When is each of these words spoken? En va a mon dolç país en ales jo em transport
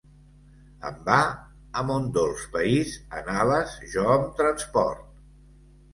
En 0.89 0.95
va 1.09 1.17
a 1.81 1.83
mon 1.91 2.09
dolç 2.17 2.45
país 2.57 2.97
en 3.19 3.31
ales 3.37 3.79
jo 3.95 4.07
em 4.19 4.29
transport 4.41 5.07